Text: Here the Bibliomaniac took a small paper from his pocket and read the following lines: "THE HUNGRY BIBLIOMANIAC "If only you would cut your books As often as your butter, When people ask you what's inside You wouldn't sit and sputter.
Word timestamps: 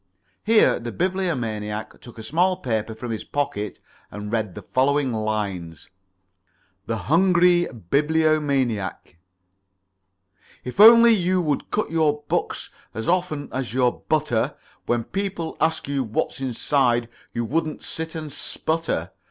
Here 0.43 0.79
the 0.79 0.91
Bibliomaniac 0.91 2.01
took 2.01 2.17
a 2.17 2.23
small 2.23 2.57
paper 2.57 2.95
from 2.95 3.11
his 3.11 3.23
pocket 3.23 3.79
and 4.09 4.31
read 4.33 4.55
the 4.55 4.63
following 4.63 5.13
lines: 5.13 5.91
"THE 6.87 6.97
HUNGRY 6.97 7.67
BIBLIOMANIAC 7.91 9.19
"If 10.63 10.79
only 10.79 11.13
you 11.13 11.39
would 11.43 11.69
cut 11.69 11.91
your 11.91 12.23
books 12.27 12.71
As 12.95 13.07
often 13.07 13.47
as 13.53 13.75
your 13.75 14.01
butter, 14.09 14.55
When 14.87 15.03
people 15.03 15.55
ask 15.61 15.87
you 15.87 16.03
what's 16.03 16.41
inside 16.41 17.07
You 17.31 17.45
wouldn't 17.45 17.83
sit 17.83 18.15
and 18.15 18.33
sputter. 18.33 19.11